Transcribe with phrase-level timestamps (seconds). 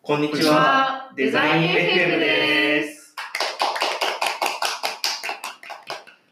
[0.00, 1.12] こんにちは。
[1.14, 3.14] デザイン FM です。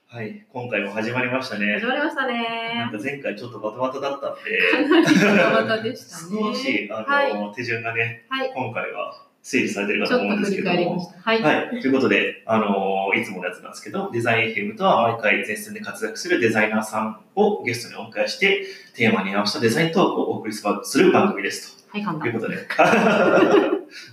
[0.07, 1.85] はい、今回も始まりましたね始。
[1.87, 2.89] まりましたなんね。
[2.91, 6.41] か前回ちょっとバタバタだったんかで、なりバタバタでしたね。
[6.41, 7.55] 少し、あの、はい。
[7.55, 8.51] 手順がね、はい。
[8.55, 11.11] 今回は整理されてるかと思うんですけども。
[11.23, 11.43] はい。
[11.43, 11.81] はい。
[11.81, 21.89] ということで、あのいつものやつなんですけど、デザイン FM とは毎回前線で活躍するデザイナーさんをゲストにお迎えして、テーマに合わせたデザイントークをお送りする番組ですと。
[21.93, 22.21] はい、簡単。
[22.21, 22.57] ということで。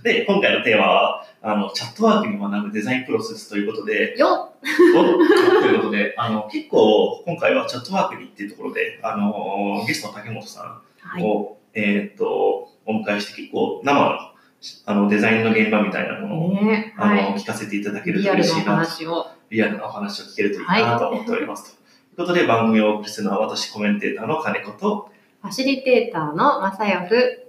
[0.20, 11.22] で、今回のテーマは、あの、チャットワークに学ぶデザインプロセスということで、よおということで、あの、結構、今回はチャットワークにっていうところで、あの、ゲストの竹本さはい。
[11.22, 14.35] んを、えーっと、お迎えして、結構生の、
[14.84, 18.12] あの、デザインの現場みたいなものを、ねあの、は聞かせていただけい。
[18.12, 19.26] るとリアルなお嬉しいなと、話を。
[19.50, 21.76] リアルなお話を聞けるといいなと思っておりますと。
[22.16, 25.10] ということで、番組をお送りするのは私、コメンテーターの金子と、
[25.42, 27.46] ファシリテーターのまさやふ。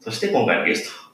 [0.00, 1.06] そして今回のゲスト。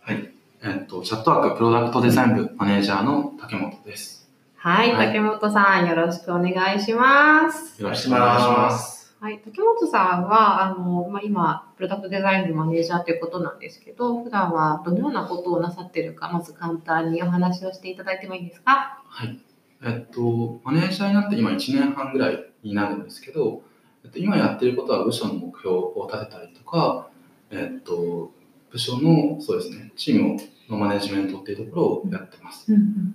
[0.00, 0.30] はい。
[0.62, 4.28] えっと、チャットワークプロダクトデザイン部マネージャーの竹本です。
[4.56, 4.92] はい。
[4.92, 7.80] はい竹本さん、よろしくお願いします。
[7.82, 8.97] よろしくお願いします。
[9.20, 9.40] はい。
[9.44, 19.02] 竹本さんは、あの、まあ、今、プロダクトデザイン部マネージャーということなんですけど、普段はどのようなことをなさってるか、まず簡単にお話をしていただいてもいいですか？
[19.04, 19.40] はい。
[19.82, 23.62] えっと、マネージャーになって今1年半ぐらいになるんですけど、
[24.04, 27.08] えっと、今やってることは部署の目標を立てたりとか、
[27.50, 28.30] えっと、
[28.70, 30.36] 部署の、そうですね、チーム
[30.68, 32.72] のマネジメントっていうところをやってます。
[32.72, 33.14] うん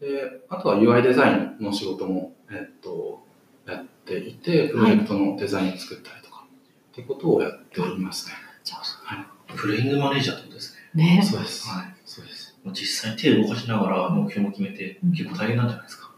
[0.00, 3.26] で、あとは UI デザインの仕事も、えっと、
[3.68, 6.46] やっていて、プロジェクトのデザインを作ったりとか、
[6.92, 8.34] っていうことをやっていますね。
[8.64, 11.16] じゃあ、プレイングマネージャーってことですね。
[11.16, 11.22] ね。
[11.22, 11.68] そうです。
[11.68, 11.94] はい。
[12.04, 12.58] そうです。
[12.72, 16.10] 実際手を動かしながら目標も決めてうん結構大変なんじゃないですか。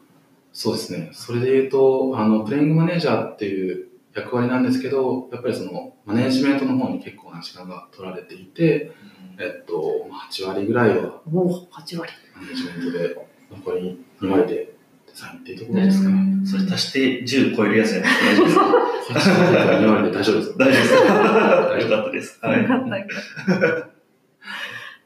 [0.52, 1.10] そうですね。
[1.12, 8.92] それで言うと、あの、プレイングマネージャーっていう役割なんですけど、やっぱりその、マネージメントの方に結構な時間が取られていて、
[9.38, 12.12] えっと、まあ8割ぐらいはおお、8割。
[12.34, 13.16] マネージメントで、
[13.50, 14.69] 残り2割で
[15.14, 16.08] デザインっていうところですか？
[16.08, 16.46] ね。
[16.46, 18.62] それ足して10超えるやつじゃないですか？
[19.10, 20.58] 大丈夫ですか8割から2割で大丈夫です。
[20.58, 22.38] 大丈夫ですかよかったです。
[22.40, 22.62] はい。
[22.62, 24.00] よかったよかった。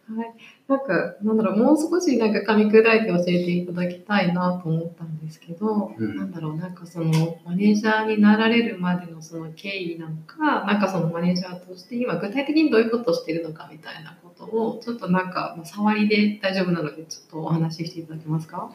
[0.06, 0.34] はい。
[0.68, 0.86] なんか、
[1.22, 18.70] なんだろう、もう少しなんか噛み砕いて教えていただきたいなと思ったんですけど、うんなんだろう、なんかその、マネージャーになられるまでのその経緯なのか、なんかそのマネージャーとして今具体的にどういうことをしているのかみたいなことを、ちょっとなんか、まあ触りで大丈夫なので、ちょっとお話ししていただけますか？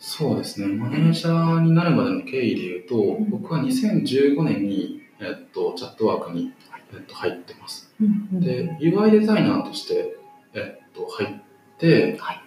[0.00, 0.66] そうですね。
[0.66, 6.52] マネージャーになるまでの経緯で言うと、ん僕は2015年に、えっと、チャットワークに、
[6.92, 7.92] えっと、入ってます。
[8.32, 10.16] で、UI デザイナーとして、
[10.54, 12.40] えっと、入って、はい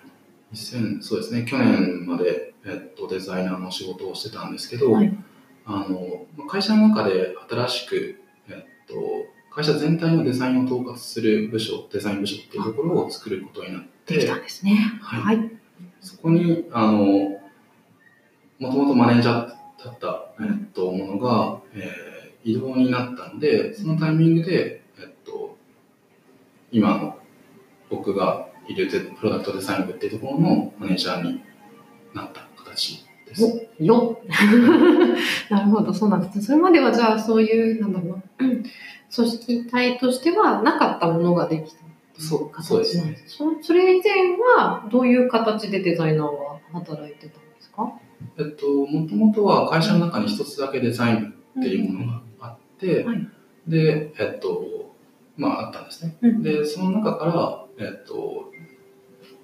[0.54, 5.18] 2000そうですね、去年まで、えっと、デザイナーの仕事をしてたんですけど、はい
[5.66, 8.96] あのまあ会社の中で新しく、えっと、
[9.50, 14.76] 会社全体のデザインを統括する部署、デザイン部署っていうところを作ることになって、できたんですね。
[15.02, 15.52] はいはい。
[16.02, 17.40] そこに、あの、
[18.64, 25.56] もともとマネージャーだった、えっと、ものが、えー移動になったので、そのタイミングで、えっと、
[26.74, 27.18] 今の
[27.90, 31.42] 僕がいるデプロダクトデザイン部っていうところのマネージャーに
[32.14, 33.46] なった形です。
[33.80, 34.20] およ
[35.50, 36.44] なるほど、そうなんですね。
[36.44, 38.64] それまではじゃあそういう、なんだろう 組
[39.30, 41.78] 織体としてはなかったものができた。
[42.18, 44.14] そうそうですねそそれ以前
[44.56, 47.94] はどういう形でデザイナーは働いてたんですか？
[48.38, 53.28] えっと、もともとは会社の中に一つだけデザイン部っていうものがあって、はい。
[53.68, 54.94] で、えっと、
[55.38, 56.18] まああったんですね。
[56.22, 56.44] うん。
[56.44, 57.26] で、その中か
[57.78, 58.52] ら、えっと、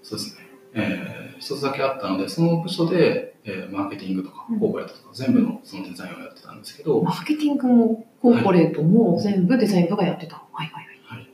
[0.04, 0.42] そうですね、
[0.74, 10.44] えー一つだけあったので、その部署で、えーマーケティングとかうん、コーポレートとか、全部のそのデザインをやってたんですけど、マーケティングもコーポレートも全部デザイン部がやってた。
[10.52, 11.20] はいはいはい。
[11.20, 11.30] はい、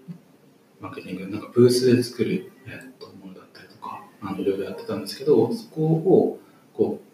[0.80, 6.40] マーケティング、なんかブースで作る、えっと、ものだったりとか、あのいろいろやってたんですけど、そこを、
[6.74, 7.05] こう、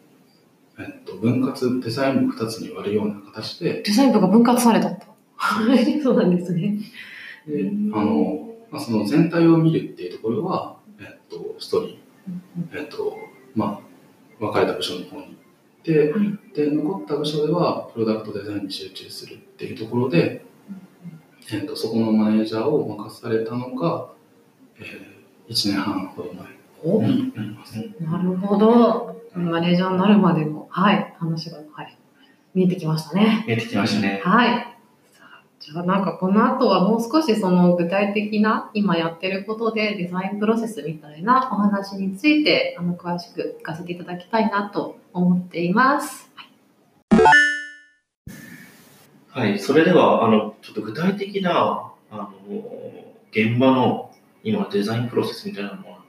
[0.81, 5.05] えっと、分割、デザイン部2つに割るような形で、デザイン部が分割されたと。
[5.35, 6.77] はい、そうなんですね。
[7.47, 11.97] であの、まあ、その全体を見るっていうところは、えっと、一人、
[12.73, 13.17] えっと、
[13.55, 15.35] まあ、分かれた部署の方に行っ
[15.83, 20.45] て、はいで、残った部署では、プロダクトデザインに集中するっていうところで、
[21.51, 24.09] えっと、そこのマネージャーを任されたのが、
[24.79, 26.45] えー、1年半ほど前
[26.83, 27.77] おになります。
[27.99, 29.20] なるほど。
[29.33, 31.97] マネージャーになるまでの、はい、話が、はい、
[32.53, 33.45] 見えてきましたね。
[33.47, 34.21] 見えてきましたね。
[34.23, 34.67] はい。
[35.59, 46.31] じゃあなんかこの後はもう少しその具体的な今やってることでデザインプロセスみたいなお話についてあの詳しく聞かせていただきたいなと思っています。
[49.33, 52.33] はい、それでは、あの、ちょっと具体的な、あの、
[53.31, 54.11] 現場の
[54.43, 56.00] 今デザインプロセスみたいなのをなんか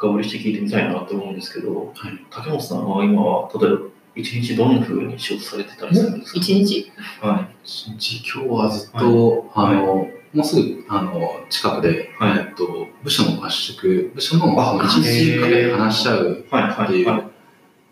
[0.00, 2.26] 深掘りして聞いてみたいなと思うんですけど、はい。
[2.30, 3.78] 竹本さんは今は、例えば
[4.16, 6.38] 一日どんな風に仕事されてたりするんですか？
[6.38, 6.90] 一日？
[7.20, 8.22] は一日？
[8.34, 12.38] 今日はずっと、あの、もうすぐ、あの、近くで、はい。
[12.38, 16.50] えっと、部署の合宿、部署のあその一日かけて話し合うい。
[16.50, 17.20] はい、はい、っていはい。
[17.20, 17.30] う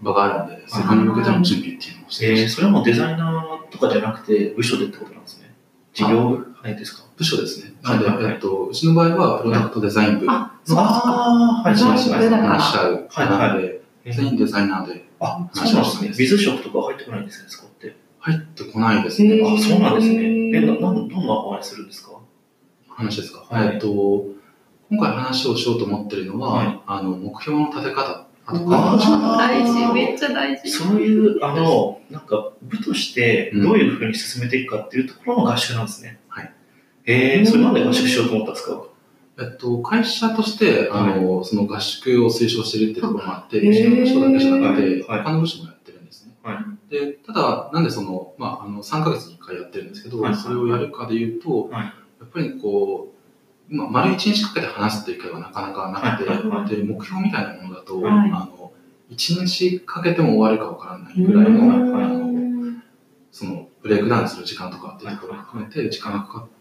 [0.01, 2.55] 場があるので、そこに向けての準備っていうのをしてまえー、す。
[2.55, 5.55] それはもうデザイナーとかじゃなくて、部署でってことなんですね？
[5.93, 6.48] 事業部？
[6.69, 7.05] はいですか？
[7.17, 7.73] 部署ですね。
[7.83, 10.83] なので、はいはいはいえっと、うちの場合は、プロダクトデザイン部のあ、そうか。
[10.83, 12.19] ああ、はい、そうですね。
[12.19, 16.13] デザイン部だから話し合うはいはいなので、全員デザイナーであ、そうなんですね。
[16.17, 17.97] ビズ職とか入ってこないんですね、そこって。
[18.21, 19.41] 入ってこないですね。
[19.45, 20.57] あ、そうなんですね。
[20.57, 22.13] え、な、どんなお話するんですか？
[22.89, 23.45] 話ですか？
[23.49, 24.27] はいえっと、
[24.91, 30.71] 今回話をしようと思ってるのは、はいあの、目標の立て方、大事、めっちゃ大事。
[30.71, 36.19] そういう、あの、なんか、部としてどういうふうに進めていくかっていうところの合宿なんですね。
[37.13, 37.21] はい。
[37.39, 38.83] えー、それなんで合宿しようと思ったんですか？
[39.41, 45.23] えっと、会社として、あの、その合宿を推奨してるっていうところもあって、うちの部署だけじゃなくて、はい。
[45.23, 46.33] 他の部署もやってるんですね。
[46.43, 50.35] はで、ただ、なんでその、まあ、あの、3ヶ月に1回やってるんですけど、はい。
[50.35, 51.85] それをやるかで言うと、はい。
[51.85, 51.93] や
[52.25, 53.15] っぱりこ
[53.71, 58.31] う、まあ、丸1日かけて話すっていう機会はなかなかなくて、で、目標みたいなものだと、はい。
[58.33, 58.73] あの、
[59.13, 62.83] 1日かけても終わるかわからないぐらいの、うんあの、
[63.31, 66.58] その、ブレイクダウンする時間とかっていうところも含めて、時間がかかって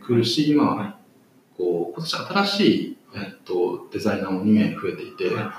[0.00, 0.94] くるし、今、はい
[1.56, 5.54] こう、今年新しい、えっと、デザイナーも2名増えていて、はいで、は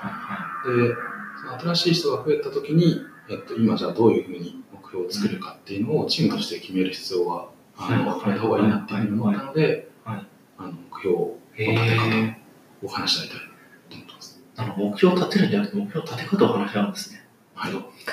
[1.40, 3.00] その新しい人が増えた時に、
[3.30, 10.26] えっと、今じゃあどういうふうに目標を作るかっていうのをチームとして決める必要が、あの、はい決めた方がいいなっていうふうに思ったので、はい
[10.58, 11.38] あの、目標を。
[11.56, 12.38] 立て方え
[12.82, 13.38] お話し合いたい
[13.90, 14.42] と思ってます。
[14.56, 17.22] ー、あの、目標を立てるんじゃなくて、目標を立て方を話し合うんですね。
[17.54, 17.72] はい。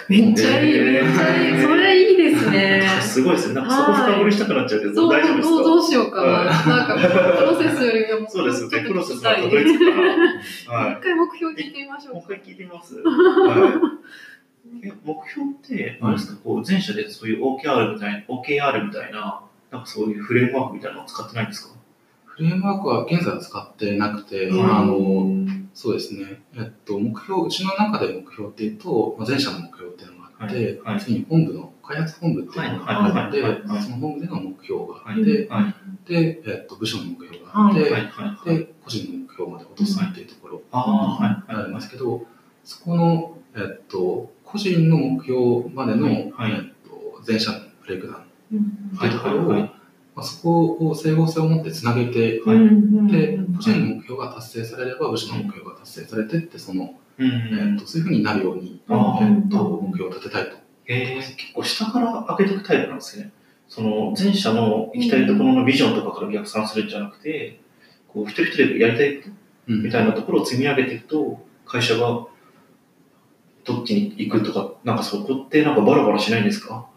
[0.10, 1.62] めっちゃいい、めっちゃいい。
[1.64, 2.84] それいいですね。
[3.02, 3.56] すごいですね。
[3.56, 5.56] なんかそこ深掘りしたくなっちゃうけど、大丈夫ですか？
[5.56, 6.30] どうどうしようかな。
[6.30, 8.88] はいなんか、プロセスよりも、そうですよね。
[8.88, 10.08] プロセスははたどり着くから。
[10.80, 11.02] はい一。
[11.02, 12.96] 回目標聞いてみましょうもう一回聞いてみます？
[13.02, 13.70] は
[14.84, 21.79] い、え目標って、あれですか、こう前者でそういう OKR みたいな、OKR みたいな、なんかそういうフレームワークみたいなのを使ってないんですか？
[22.40, 24.66] フレームワークは現在は使ってなくて、うん。
[24.66, 25.28] あの、
[25.74, 26.42] そうですね。
[26.56, 30.94] えっと、目標、うちの中で目標っていうと、まあ、前者の目標っていうのがあって、はい。
[30.94, 31.02] はい。
[31.02, 33.42] 次に本部の、開発本部っていうのがあって、
[33.82, 35.68] その本部での目標があはいって、は
[36.08, 36.10] い。
[36.10, 38.56] で、えっと、部署の目標があって。
[38.56, 41.44] で、個人の目標まで落とすっていうところああ、はい。
[41.46, 42.26] あるんですけど、
[42.64, 46.32] そこの、えっと、個人の目標までの、はい。
[46.32, 46.52] はい。
[46.54, 49.79] えっと、前者のブレイクダウンうんっていうところを、
[50.20, 60.58] まあ、そこを整合性を持ってつなげて、はいうんで、個人の目標が達成されれば、部署の目標が達成されてって、その、うんえっと、そういうふうになるように、あーえっと、目標を立てたいと。
[60.88, 63.32] えー、結構下から上げていくタイプなんですね。
[63.70, 67.62] その前者の行きたいところのビジョンとかから逆算するんじゃなくて、
[68.08, 69.22] こう一人一人でやりたい
[69.68, 72.26] みたいなところを積み上げていくと、会社が
[73.64, 76.89] どっちに行くとか、なんかそこってなんかバラバラしないんですか？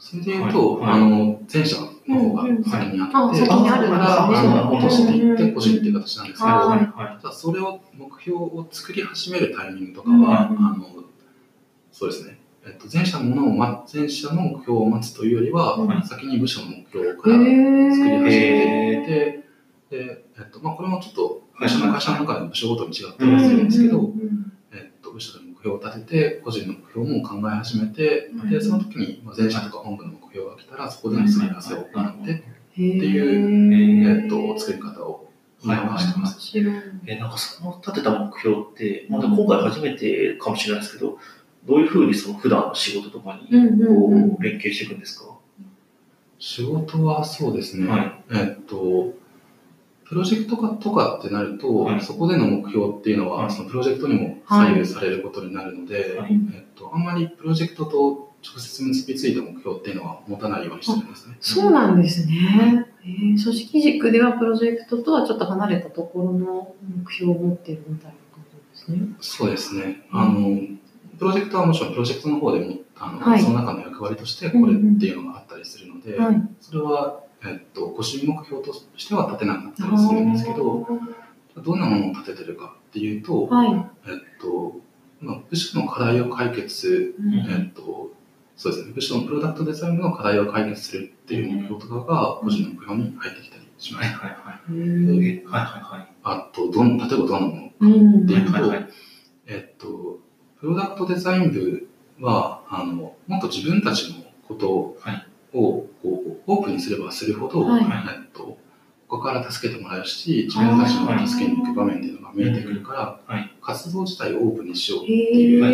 [0.00, 0.90] それで言うと、はい。
[0.92, 1.00] はい。
[1.02, 1.76] あの、前者
[2.08, 6.78] の方が先にあって、うんうんあそこから、あの、落としていって、うん個人っていう形なんですけど、はい。
[6.80, 10.26] はただそれを、目標を作り始めるタイミングとかは、うん。
[10.26, 10.86] あの、
[11.92, 12.40] そうですね。
[12.66, 16.02] えっと、前者のものを、ま、前者の目標を待つというよりは、うん。
[16.02, 18.36] 先に部署の目標かへら作り始ーめて
[18.94, 19.40] いって、
[19.90, 24.52] で、えっと、まあ、これもちょっと、会社の会社の中で部署ごとに違ってうんはするんですけど、うん。
[24.72, 28.50] えっと、部署で目標を立てて、個人の目標も考え始めて、うん。
[28.50, 32.42] で、その時に、まあ、前者とか本部の目標が来たら、そこでのすり合わせを行って、へっ
[32.74, 35.30] ていうーえっと、作り方を
[35.62, 36.36] 今はしてます。
[36.56, 36.74] 面白い。
[37.06, 41.18] えーなんかその立てた目標って、まだ今回初めてかもしれないですけど、
[41.66, 45.26] どういうふうにその普段の仕事とかにこう連携していくんですか、
[46.38, 48.22] 仕事はそうですね、はい。
[48.32, 49.12] えっと、
[50.10, 61.36] プロジェクト化とかってなると、はいそこでの目標っていうのは、はいそのプロジェクトにも左右されることになるので、はいえっと、あんまりプロジェクトと直接結びついた目標っていうのは持たないようにしてるんですね。
[61.40, 62.86] そうなんですね。
[63.04, 66.74] えー組織軸ではプロジェクトとはちょっと離れたところの
[67.04, 69.14] 目標を持っているみたいな感じですね。
[69.20, 70.02] そうですね。
[70.10, 70.58] あの、
[71.18, 76.48] プロジェクトはもちろんプロジェクトの方でも、あの、はいその中の役割としてこれっていうのがあったりするので、はい。
[76.60, 80.86] それは、えっと、個人目標としては立てなかったりするんですけど、
[81.56, 83.68] どんなものを立ててるかっていうと、はい。
[84.06, 84.80] えっと、
[85.20, 88.10] まあ、部署の課題を解決、うんえっと、
[88.56, 94.04] そうですね、部署のプロダクトデザインの課題を解決するっていう目標とかが個人の目標に入ってきたりします。
[94.04, 94.30] はいはい
[95.82, 96.08] はい。
[96.22, 98.88] あと、どん、例えばどんなものうんっていうと、はいはい
[99.46, 100.20] えっと、
[100.60, 101.88] プロダクトデザイン部
[102.20, 108.58] は、あの、もっと自分たちのことを、はいをこうオープンにすればするほど、はいえっと、
[109.08, 113.50] 他から助けてもらえるし、自分たちの助けに行く場面っていうのが見えてくるから、はい。
[113.60, 115.64] 活動自体をオープンにしようってへいう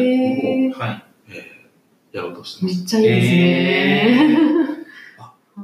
[0.71, 1.05] ーはい。
[1.31, 2.77] えーやろうとしてます。
[2.79, 4.39] めっちゃいいですね。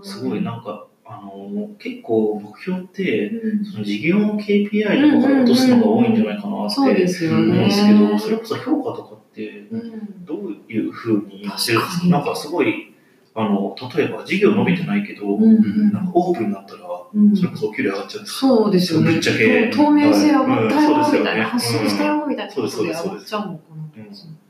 [0.03, 3.65] すごい、なんか、あのー結構目標って、うん。
[3.65, 7.65] その事業の KPI とかから落とすのが多いんじゃないかなってそうですよ思うんね。
[7.65, 10.25] ですけど、それこそ評価とかって、うん。
[10.25, 12.11] どういうふうにやってるんです確かに。
[12.13, 12.92] かなんかすごい、
[13.35, 16.83] あの、例えば事業伸びてないけど、うんうんなんかオープンになったら、
[17.15, 19.13] うんそれこそお給料上がっちゃうんですかそうですよね。
[19.13, 24.03] ぶっちゃけ透明性上がったうんよそうですよねみたいな、発信したよみたいなことで上そうですそうですがっちゃうのかな。
[24.05, 24.43] うん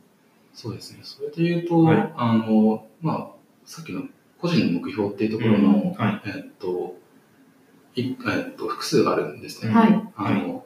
[0.54, 1.00] そうですね。
[1.02, 3.26] それで言うと、はいあの、まあ、
[3.64, 4.02] さっきの
[4.38, 6.22] 個人の目標っていうところの、はい。
[6.26, 6.96] えっと、
[7.94, 9.72] いえっと、複数があるんですね。
[9.72, 10.02] はい。
[10.16, 10.64] あの、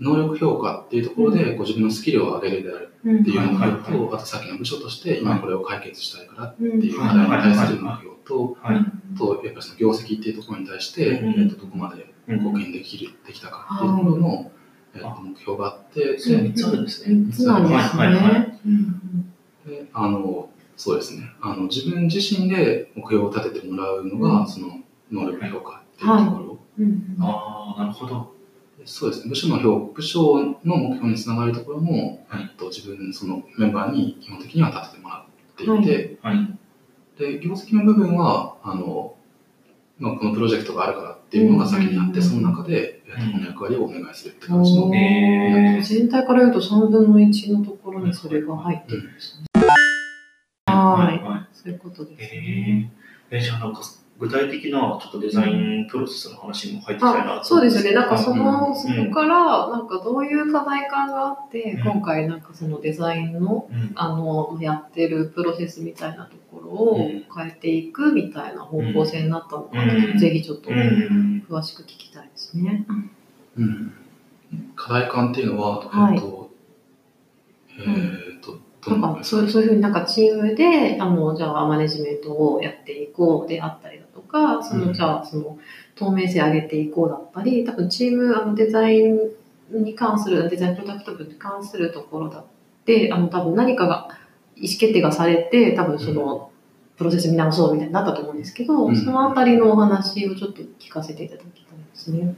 [0.00, 8.76] 能力評価っていうところで、ご自分のスキルを上げるであるうんっていう目標はいと、あとさっきの部署として、今これを解決したいからってうんいう課題に対する目標と、はい。
[8.76, 14.52] あと、やっぱりその業績っていうところに対して、うんえっと、どこまでうん貢献できる、できたかっていうところの、
[14.94, 17.14] えっと、目標があって、そうで三つあるんですね。
[17.14, 17.78] 三つなんですね。
[17.78, 19.30] はいはいはうん
[19.66, 21.30] であの、そうですね。
[21.40, 26.58] あの、自分自身で目標を立ててもらうのが、うんその、能力評価っていうところ。
[27.20, 28.33] ああ、なるほど。
[28.84, 29.30] そうですね。
[29.30, 36.58] 部署の評、部署の目標につながるところも、はいえっと、自分、そのメンバーに基本的には立ててもらっていて、はい。
[37.18, 39.14] で、業績の部分は、あの、
[39.98, 44.88] まあ、このプロジェクトがあるからっていうのが先にあって、うんその中で、えっとうんこの役割をお願いするって感じの。
[44.88, 49.46] おへー全体から言うと3分の1のところにそれが入ってるんですね。
[50.66, 52.38] はいはそういうことですい。
[52.38, 52.92] ね。
[53.30, 53.80] えー、え、じゃあなんか、
[54.18, 57.92] 具体的なちょっとデザインプロセスの話も入ってきたいなあそうですよね。
[57.94, 58.38] なんかそうん。
[58.38, 61.82] の、そこから、なんかどういう課題感があって、うん。
[61.82, 63.92] 今回なんかそのデザインの、うん。
[63.96, 67.24] あの、やってるプロセスみたいなところをうん。
[67.36, 70.18] 変えていくみたいな方向性になったのかなと、うん。
[70.18, 71.44] ぜひちょっとうん。
[71.50, 72.86] 詳しく聞きたいですね。
[73.56, 73.92] うん。
[74.76, 76.14] 課題感っていうのは、はい。
[76.14, 76.50] えっと、
[77.76, 78.33] えっと、ど
[78.88, 84.92] なんかそうそういうふうになんかチームであのじゃあマネジメントをやっていこうであったりだとかその、うん。
[84.92, 85.58] じゃあその
[85.94, 89.18] 透明性上げていこうだったり多分チームあのデザイン
[89.72, 92.44] に関するデザインプロダクト部に関するところだっ
[92.84, 94.08] てあの多分何かが
[94.56, 96.50] 意思決定がされて多分その、
[96.96, 98.96] プロセス見直そうみたいになったと思うんですけど、うん。
[98.96, 102.34] そのあたりのお話をちょっと聞かせていただきたいですね。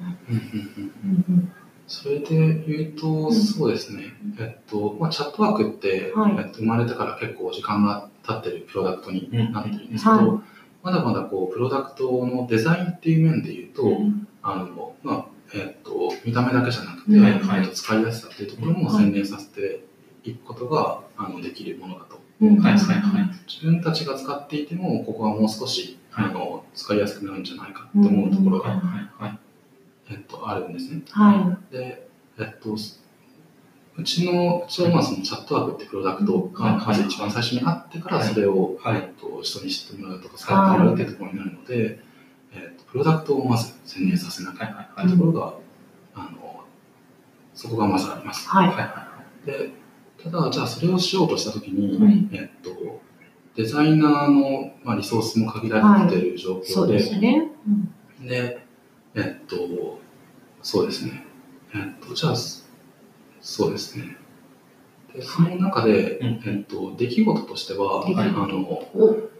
[1.87, 4.05] それで言うと、そうですね、
[4.39, 6.37] えっと、まあ、チャットワークって、はい。
[6.39, 10.43] えっと、生まれてから結構時間が経ってるプロダクトになってるんですけど、うんは
[10.83, 14.29] まだまだこう、プロダクトのデザインっていう面で言うと、うん。
[14.43, 17.27] あの、まあ、えっと、見た目だけじゃなくて、うん。
[17.27, 19.05] えっと使いやすさっていうところもはい。
[19.05, 19.85] 洗練させて
[20.23, 22.21] いくことが、あの、できるものだと。
[22.41, 22.59] うん。
[22.59, 23.31] はいはいはい。
[23.49, 26.27] 自分たちが使っていても、ここはもう少し、はい。
[26.27, 28.81] あの、使いやすくなるんじゃないかって思うところはいが、は
[29.21, 29.39] いはい。
[30.11, 31.03] えっと、あるんですね。
[31.11, 32.77] はで、えっと、
[33.99, 42.01] うちの、うちはまあそのチャットワークってプロダクトはいがまず一番最初にあってからはいそれを、はいと、人に知ってもらうとか使ってもらうっていうところになるので、
[42.53, 45.55] えっと、プロダクトをまず宣伝させなきゃいけないっていうところが、
[46.15, 46.65] あの、
[47.55, 48.45] そこがまずあります。
[48.45, 48.49] い。
[48.49, 48.69] はい。
[48.69, 49.09] はいは
[49.47, 49.71] で、
[50.23, 53.01] ただ、じゃあそれをしようとしたときに、うんえっと、
[53.55, 57.51] デザイナーの、まあ、リソースも限られている状そう況で、ですね。
[57.67, 58.59] うんで、
[59.15, 60.01] えっと、
[60.63, 61.25] そうですね。
[61.75, 62.35] えっと、じゃあ、
[63.47, 64.17] そうですね。
[65.15, 66.43] で、その中で、うん。
[66.45, 68.59] えっと、出来事としては、出来事あの、
[68.93, 69.11] お。
[69.13, 69.31] う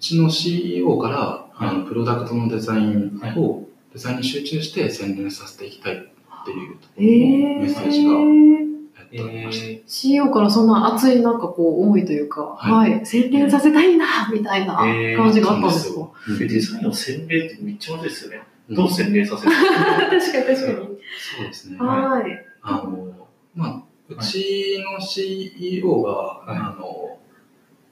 [0.00, 3.38] ちの CEO から、あのプロダクトのデザインはい。
[3.38, 8.70] を、デザインに集中して宣伝させていきたいっていうとこえろのメッセージが、ー、
[9.12, 9.66] えっと、ありました。
[9.66, 13.04] え CEO からそんな熱いなんかこう思いというか、は、はい。
[13.04, 15.16] 洗練させたいんだみたいなえー。
[15.18, 18.49] 感じがあったんですか、ー、でデザインを洗練ってめっちゃむずいですよね。
[18.70, 20.76] うんどう洗練させる 確かに確かに。
[20.78, 21.78] そうですね。
[21.78, 22.46] はい。
[22.62, 27.18] あの、まあ、うちの CEO が、はいあの、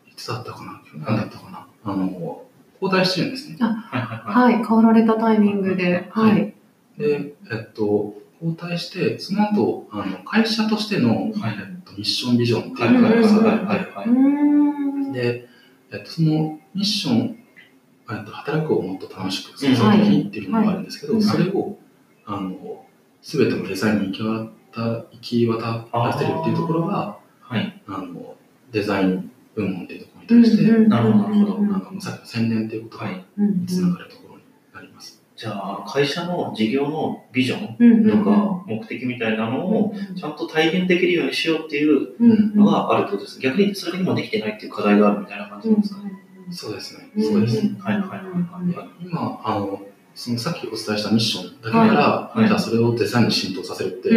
[0.09, 0.81] いつだったかな？
[0.91, 2.45] 去年だったかな、あの、
[2.81, 3.57] 交代してるんですね。
[3.59, 4.55] はいはいはい。
[4.55, 6.55] はい、変わられたタイミングで、はい。
[6.97, 11.17] で、えっと、交代して、その後、あの、会社としての、は
[11.51, 14.11] いえっと、ミッションビジョンってはいいうのがありますはいうんはいはうー
[15.09, 15.13] ん。
[15.13, 15.49] で、
[15.93, 17.39] えっと、そのミッション、えっと、
[18.17, 21.77] 働くをもっと楽しく、創造的にっていうのがあるんですけど、はいそれを、
[22.27, 22.85] あの、
[23.23, 27.83] すべてのデザインに行き渡行き渡らせてるっていうところが、はい。
[27.87, 28.35] あの、
[28.73, 33.05] デザイン部門っていうところに対して、なるほどなるほどあの、さっきの宣伝っていうこと
[33.43, 34.43] につながるところに
[34.75, 35.23] なります。
[35.37, 43.41] じゃあ、会社の事業のビジョンうんとか目的みたいなのをちゃんと体現できるようにしようっていううんのがあるってことです。
[43.41, 46.01] 逆にそれにもできてないっていう課題があるみたいな感じなんですか？
[46.51, 47.11] そうですね。
[47.17, 47.57] うんそうです。
[47.57, 49.81] はいはいはいはい今、あの、
[50.15, 54.11] そのさっきお伝えしたミッションだけから、はいじゃあそれをデザインに浸透させるって、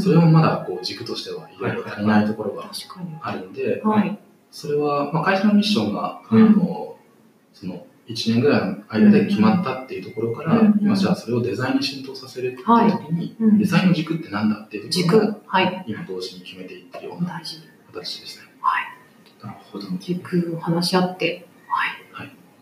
[0.00, 2.70] それもまだこう軸としてはいろいろ足りないところが。
[3.22, 4.18] あるんで、はい。
[4.50, 6.96] それは、まあ、会社のミッションが、うんあの、
[7.52, 15.38] その、1年ぐらいの間で決まったっていうところから、うん今じゃあそれをデザインに浸透させるっていう時に、うんデザインの軸ってなんだっていうところ軸が、。
[15.46, 15.84] はい。
[15.88, 17.40] 今同時に決めていってるような。
[17.92, 18.46] 形ですね。
[19.42, 19.86] なるほど。
[19.98, 21.45] 軸を話し合って。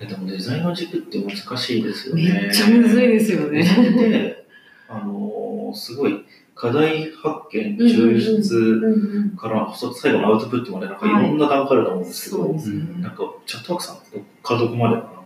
[0.06, 2.49] でもデザインの軸って難しいですよめね。
[2.49, 3.62] っちゃむずいですよね。
[3.62, 4.46] で、
[4.88, 13.02] あのーすごい課題発見、抽出うんうんから最後のアウトプットまでなんかいろんな段階あると思うんですけど、そうですね。
[13.02, 15.18] なんかチャットワークさんからどこまでがなんか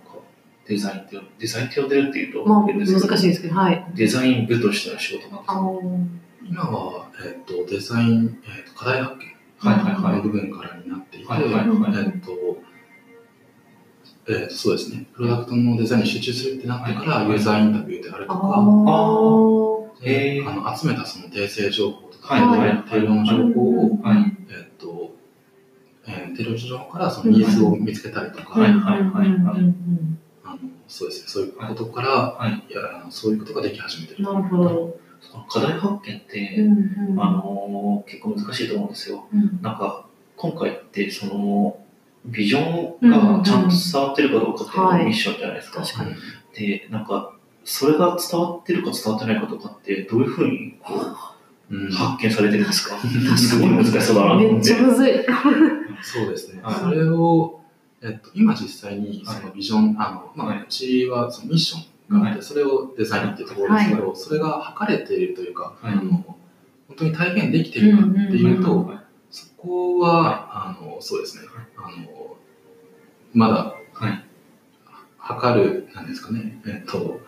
[0.66, 3.86] デザインってデザインって呼んでるっていうとまあ、難しいですけど、はい。
[3.94, 5.60] デザイン部としての仕事なんですあか？
[5.60, 5.80] の
[6.48, 9.24] 今は、えっと、デザイン、えっと、課題発見
[9.58, 12.30] はいはいはいの部分からになっていて、はいはいはいえっと、
[14.28, 17.28] えっと、そうですね、プロダクトのデザインに集中するってなってから、はい。
[17.28, 20.08] ユーザーインタビューであるとあか、ー。
[20.08, 20.48] へー。
[20.48, 22.36] あの集めたその訂正情報とか、
[22.90, 24.36] 定量の情報を、はい。
[24.50, 25.14] えっと、
[26.06, 28.54] えー、定量の情報からそのニーズを見つけたりとか、
[30.88, 32.52] そうですね、そういうことから、はい。
[32.70, 34.22] いやそういうことができ始めてる。
[34.22, 35.00] なるほど。
[35.48, 37.22] 課題発見って、うんうん。
[37.22, 39.26] あのー結構難しいと思うんですよ。
[39.32, 39.60] うん。
[39.60, 40.06] なんか
[40.36, 41.78] 今回ってその
[42.26, 42.60] ビジョ
[43.04, 45.82] ンがちゃんと伝わってるかどうかっていうのがはいミッションじゃないですか。
[45.82, 46.14] 確かに。
[46.54, 47.34] で、なんか
[47.64, 50.94] それが伝わってるか伝わってないかとかってどういうふうにこ
[51.70, 52.96] うんう発見されてるんですか？
[52.96, 54.36] 確すごい難しそうだな。
[54.36, 55.12] めってちゃむずい。
[56.02, 56.60] そうですね。
[56.62, 57.60] はいそれを、
[58.02, 66.36] えっと、今実際にそのビジョン、あの、まあ、はいうちはそのミッションがあって、はそれをデザインっていうところですけど、それが測れているというか、はいあの、本
[66.96, 68.90] 当に体現できているかっていうと、
[69.30, 71.48] そこは、あの、そうですね。
[71.76, 72.36] あの、
[73.34, 74.24] まだ、はい。
[75.18, 77.20] 測る、なんですかね、えっと、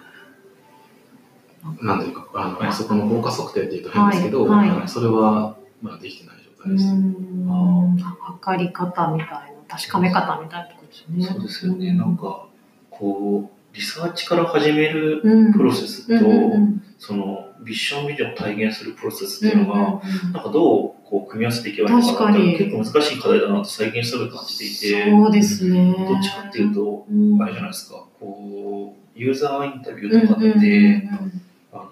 [1.83, 2.73] なんていうか、あの、はい。
[2.73, 4.71] そこの効果測定っていうと変ですけど、はい。
[4.71, 4.89] はい。
[4.89, 6.87] それはまだできてない状態です。
[6.87, 7.97] うん。
[7.99, 11.25] 測り方みたいな、確かめ方みたいなとですね。
[11.25, 11.93] そうですよね。
[11.93, 12.47] なんか
[12.91, 20.03] こうリサーチから始めるうん、プロセスと、うんうんうんそのビッションビジョンを体現するプロセスっていうのが、
[20.35, 25.95] なんかどうこう組み合わせていけばいいのかなって結構難しい課題だなと最近すぐ感じていて、そうですね。
[25.97, 31.87] どっちかっていうと、うん、あれじゃないですか、こう、ユーザーインタビューとかって、うんうんうんあの、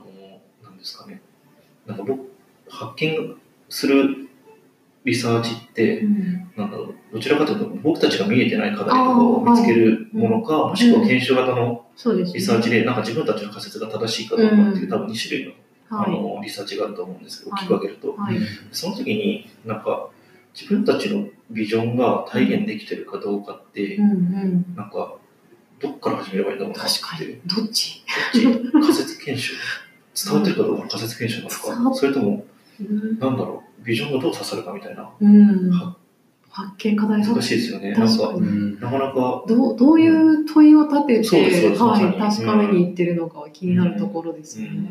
[0.62, 1.22] なんですかね、
[1.86, 2.30] なんか僕、
[2.68, 3.34] 発見
[3.70, 4.28] する
[5.04, 6.50] リサーチって、うん。
[6.54, 12.38] なんだろう、どちらかというと僕たちが見えてない課題とかを見つけるものか、もしくは検証型のそうですね。
[12.38, 15.46] リサーチで、なんか自分たちの仮説が正しいかどうかっていう、多分2種類
[15.90, 18.16] の,、はあのリサーチがあると思うんですけど、はい大きく分けると。
[18.70, 20.08] その時に、なんか、
[20.54, 24.74] 自分たちのビジョンが体現できてるかどうかって、うんうん。
[24.76, 25.16] なんか、
[25.80, 27.00] どっから始めればいいんだろうなって。
[27.00, 27.40] 確かに。
[27.44, 28.04] どっち？
[28.44, 28.72] どっち？
[28.72, 29.54] 仮説検証
[30.14, 32.44] 伝わってるかどうかの仮説検証なのかそれとも、
[32.80, 35.10] うんなんだろう、ビジョンがどう刺さるかみたいな。
[35.20, 35.96] うんは。
[36.58, 37.92] 発見課題難しいですよね。
[37.92, 44.90] なんか、うんなかなか、どうどういう問いを立てそうですそうて、はい、確かめにいってるのかは気になるところですよね。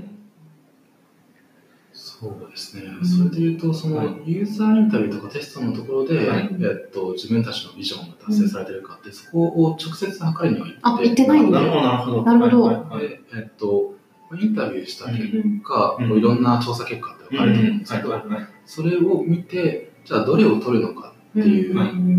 [1.91, 6.49] そうですね、んそれでいうと、その、はいユーザーインタビューとかテストのところで、はい。
[6.57, 11.59] えっと、自分たちのビジョンが達成されてるかって、そこを直接測りには行ってあ行ってないんだ。
[11.59, 11.71] なる
[12.05, 12.71] ほど、なるほど。
[12.71, 13.93] なるほどえっと、
[14.41, 15.21] インタビューした結
[15.65, 18.23] 果、いろんな調査結果って分かれてるんですけど、
[18.65, 21.71] それを見て、じゃあどれを取るのかってい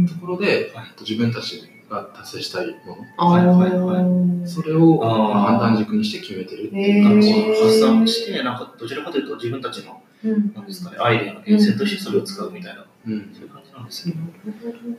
[0.04, 0.86] うところで、はい。
[0.88, 7.46] えっと自分たちが達成したいもあはいはいーの、それを判断軸にして決めてるっていう感じなんか。
[7.46, 10.52] こう発散して、なんかどちらかというと自分たちの、うん。
[10.54, 13.30] なんですかね、アイデアの源泉としてそれを使うみたいな、うん。
[13.32, 14.14] そういう感じなんですね。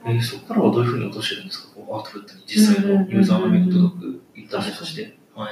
[0.05, 1.75] えーそこからはどういうふうに落としてるんですか？
[1.75, 5.17] こうアウトプットに実際のユーザーの目に届くインターネットとして。
[5.35, 5.51] はい。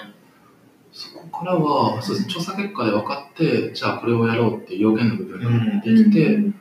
[0.98, 6.54] そこからは、そうです調査結果で分かって、じゃあこれをやろうっていう要件の部分ができて、うん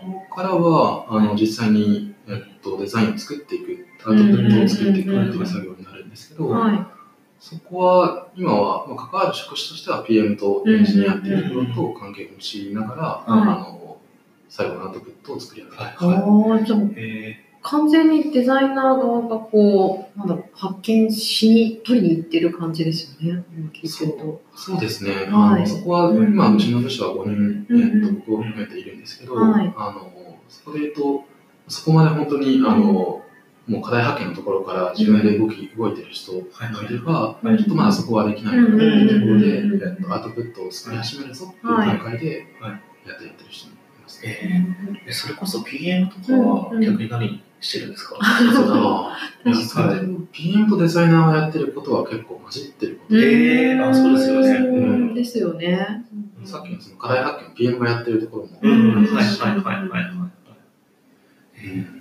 [0.00, 6.90] ここからはあの実際に、えっと、デザインを作っていく、アウトプットを作っていくっていう作業になるんですけど、は
[7.40, 13.96] そこは今は、まあ、関わる職種としては PM とエンジニアっていうところと関係を持ちながら、うんあの
[14.48, 15.82] 最後のアウトプットを作り上げる。
[15.82, 15.94] はい。
[15.94, 16.58] い。
[16.58, 16.78] ああ、じゃあ。
[16.96, 23.44] え完全にデザイナー側がこう、なんだろう、発見しに、取りに行ってる感じですよね。
[23.56, 24.42] 今聞いてると。
[24.56, 25.26] そうですね、はい。
[25.28, 29.72] あのそこは、うん今、うちの部署は5人、うんえっと、僕を含めているんですけど、はい。
[29.76, 30.10] あの
[30.48, 31.24] そこで言うと、
[31.68, 36.40] そこまで本当にあの、もう課題発見のところから自分で動き、動いてる人が
[36.82, 37.56] いれば、はい。
[37.56, 42.70] ちょっとまだそこはできないかなっていうところで、うんえっと、アウトプットを作り始めるぞっていう段階ではい。
[43.08, 44.38] やってやってる人もいますーね。
[44.42, 45.08] えー。
[45.08, 46.82] えそれこそ PM とかはうんうん。
[46.82, 48.16] 逆に何してるんですか？
[48.20, 50.26] あー確かに。
[50.32, 53.16] PM とデザイナーがやってることは結構混じってること。
[53.16, 54.50] えで、ーあそうですよね。
[54.66, 55.14] うん。
[55.14, 56.04] ですよね。
[56.44, 59.04] さっきのその課題発見、PM がやってるところも、うん、うん。
[59.14, 60.04] はいはいはいはいはい。
[61.56, 61.72] えー。
[61.94, 62.00] うん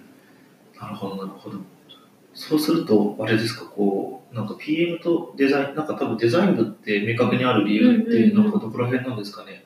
[0.81, 1.57] なるほど、なるほど。
[2.33, 8.51] そうすると、あれですか、こう、なんか PM とデザイン、なんか多分デザイン部って明確にある理由って、うんうんうんなん。
[8.53, 9.65] かどこら辺なんですかね？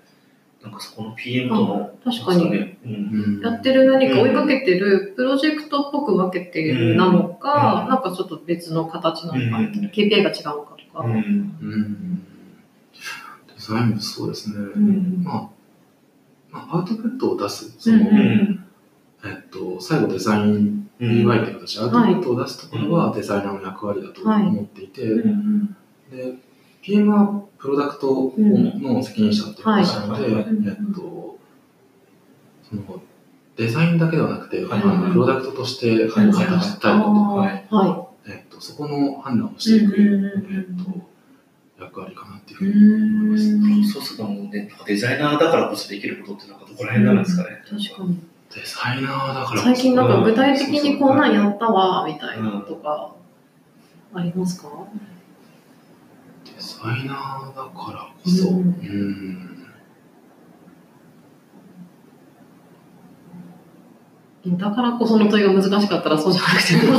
[0.64, 2.44] なんかそこの PM との、確かに。
[2.44, 2.78] なんですね。
[2.86, 2.94] うん。
[2.94, 7.90] うんやってる何か追いかけてるプロジェクトっぽく分けてるなのか、うん。
[7.90, 9.72] なんかちょっと別の形なのか、うん。
[9.94, 11.06] KPI が違うのかとか。
[11.06, 11.20] デ
[13.58, 14.56] ザイン部そうですね。
[14.58, 15.24] うん。
[15.24, 15.50] まあ、
[16.50, 18.60] まあ、アウトプットを出す、その、え
[19.46, 25.76] っと、最後デザインうん UI という形でアウトプットを出すところはデザイナーの役割だと思っていて、うん
[26.12, 26.36] で、
[26.84, 31.40] PM はプロダクトの責任者っていう話なので、えっと、
[32.70, 33.02] その、
[33.56, 34.82] デザインだけではなくて、はい。
[34.82, 36.32] あのプロダクトとして果はい。
[36.32, 37.66] たしたいこと、はい。
[37.70, 40.32] はえっと、そこの判断をしていく、うんうんうんうん。
[40.34, 40.84] えっ
[41.78, 42.72] と、役割かなっていうふい。
[42.72, 43.90] うに思います。
[43.90, 43.94] ん。
[43.94, 47.62] そうするともうね、デザイナーだからこそできることってなんかどこら辺になるんですかね。
[47.64, 48.18] 確かに。
[48.54, 53.16] デザイナーだから最近なんか具体的にこんなんやったわ、みたいなのとか、
[54.14, 54.68] ありますか？
[56.64, 58.62] デザイナーだからこそ、ううん。
[64.50, 66.76] ん、だからこその問いが難しかったらそうじゃなくて。
[66.88, 66.94] も。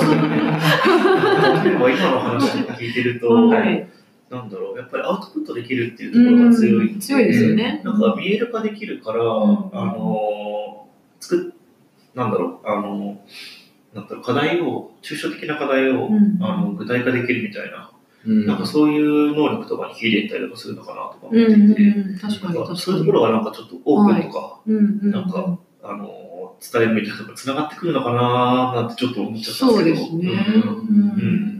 [1.64, 3.88] 例えば今の話を聞いてると、はい。
[4.28, 6.92] なんだろう、やっぱりアウトプットできるっていうところが強い。
[6.92, 7.00] うん。
[7.00, 7.80] 強いですよね。
[7.84, 9.24] なんか見える化できるから、ん。
[9.24, 10.86] あの
[11.20, 11.54] 作っ
[12.14, 13.18] なんだろう、あの
[13.94, 14.22] なんだろう。
[14.22, 16.38] 課題を、抽象的な課題を、うん。
[16.42, 17.93] あの具体化できるみたいな、うん
[18.26, 22.76] なんかそういう能力とかに秀でたりとかするのかなとか思っうんていて、うん、確かに。
[22.76, 30.18] そういうところがなんかちょっとオープンとか、なんかあの伝えるみたいなところつながってくるのかななんてちょっと思っちゃったんそうですけど。
[30.18, 30.44] ですね。
[30.56, 31.54] うんううんん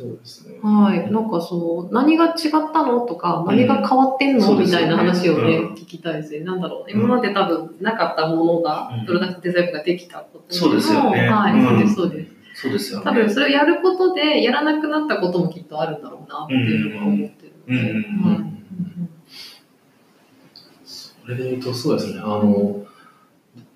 [0.00, 0.58] そうですね。
[0.62, 1.12] はい。
[1.12, 2.32] なんかそう、何が違っ
[2.72, 6.40] たのとか、何が変わってんの、そうでみたいな話をね、うん聞きたいですね。
[6.40, 6.90] なんだろう。
[6.90, 12.39] 今まで多分なかったものが、うんプロダクトデザインができたことそうですよねはい、うんそうです、そうです。
[12.60, 13.04] そうですよね。
[13.04, 17.90] 多分それをやることで、やらなくなったこともきっとあるんだろうな、っていうのは思ってるので。
[17.90, 18.50] うんうんはい
[20.84, 22.84] それで言うと、そうですね、あの、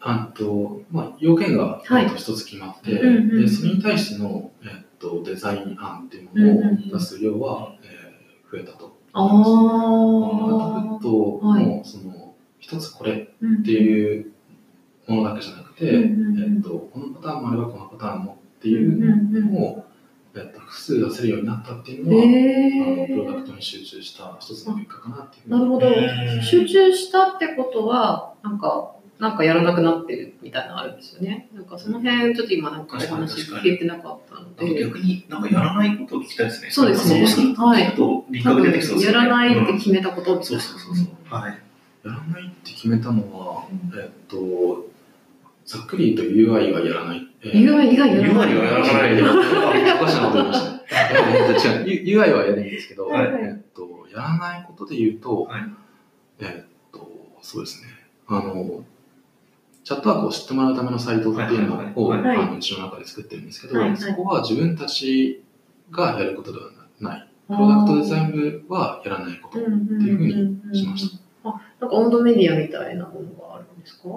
[0.00, 1.80] あと、まあ、要件が
[2.16, 8.04] 一つ決まって、うんうんうんで、それに対しての、えっと、デザイン案っていうものを出す量は、えー
[8.50, 8.96] 増えたと。
[9.12, 9.30] ああ。
[9.30, 13.16] トプットはいの、その、一つこれっ
[13.60, 14.32] っていう
[15.06, 19.84] ものだけじゃなくて、うんうんうんえっと、このパターンもあればこのパターンもっていうのを、
[20.34, 26.42] えっと、複数出せるようになったっていうのは、あのへプロダクートに集中した一つの結果かなっていうふうになるほどうん。
[26.42, 31.50] 集中したってことは、なんか、なんかやらなくなってるみたいなのあるんですよね。
[31.52, 34.80] なんかその辺、ちょっと今なんかお話聞けてなかったので。
[34.82, 36.70] 逆になんかやらないことを聞きたいですね。
[36.70, 37.82] そうですねはい。
[37.82, 40.60] やらないってうん決めたことみたいな。
[40.62, 41.34] そうそうそうそう。
[41.34, 41.52] はい。
[41.52, 44.93] やらないって決めたのは、うんえっと、
[45.64, 47.26] ざっくり言うと UI がやらない。
[47.42, 48.56] えー UI 以外やら UI はない。
[48.56, 51.84] やらない いやおかしなこと言いましたね。
[51.90, 55.62] 違う、U- UI はやるんですけど、はいえっと、やらないことで言うと、はい
[56.40, 57.10] えっと、
[57.42, 57.88] そうですね。
[58.28, 58.84] あの、
[59.84, 65.42] チャットワークを知ってもらうためのサイトっていうのを、はいはいはいあのうちの中で作ってるんですけど、はいはいそこは自分たち
[65.90, 66.64] がやることでは
[67.00, 67.28] ない。
[67.46, 69.58] プロダクトデザイン部はやらないこと。
[69.58, 74.08] っていうふうにしましあ、なんか温度メディアみたいなものがあるんですか？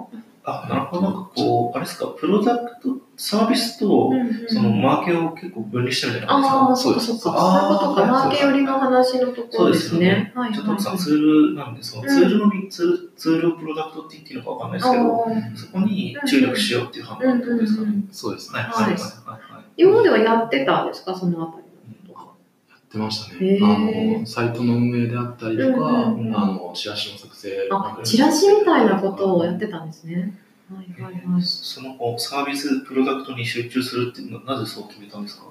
[0.48, 1.02] あ、なるほど。
[1.02, 4.12] なんかこう、あれですか、プロダクト、サービスと、
[4.48, 6.58] そのマーケを結構分離してるじゃないですか？
[6.58, 7.22] ああ、そっかそっか。
[7.22, 8.06] そういうことか。
[8.06, 10.32] マーケ寄りの話のところですね。
[10.34, 17.82] はいちょっとさ、はいツールなんで、そのツールのみ、ツール、ツールをプロダクトって言っていいのかわかんないですけど、あそこに注力しようっていう判断ですか？
[17.82, 17.88] ね。
[17.88, 18.08] うん。
[18.12, 18.60] そうですね。
[18.60, 18.96] はい。
[19.76, 21.14] 今まではやってたんですか？
[21.14, 21.67] そのあたり
[22.88, 23.58] ってましたへね。
[23.60, 23.64] ー
[24.16, 27.68] あの、サイトの運営であったりとか、うんうんうんあの、チラシの作成。
[27.70, 30.38] あ、チラシみたいなことをやってたんですね。
[30.72, 31.42] はいはいはい。
[31.42, 35.44] そのこうサービス、プロダクトに集中するっていうのは、なぜそう決めたんですか？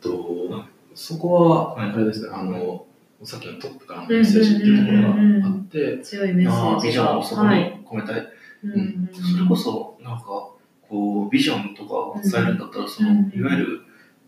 [0.00, 0.10] と
[0.50, 2.86] はいそこは、はいあれですね、あの、
[3.24, 6.92] さっきのトップからのメッセージっていうところがあって、強いメッセあージが。
[6.92, 7.80] ジョンをそこにはい。
[7.84, 8.26] 込めたい。
[8.64, 10.24] うんうんそれこそ、なんか、
[10.88, 13.80] こう、ビジョンとかを伝えるんだったら、その、うんいわゆる、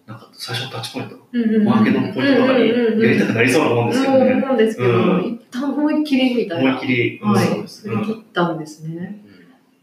[0.07, 1.65] なんか、最初のタッチポイント、うんうんうん。
[1.65, 4.33] マーケットのポイントとかにやりたくなりそうなもんですけね。
[4.35, 5.25] 思うんですけど、うん。
[5.25, 6.71] 一旦思いっきりみたいな。
[6.71, 7.67] 思いっきり、うい。
[7.67, 9.25] 振り切ったんですね。